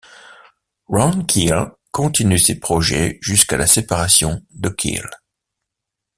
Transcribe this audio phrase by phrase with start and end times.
[0.87, 5.07] Ron Keel continue ses projets jusqu'à la séparation de Keel.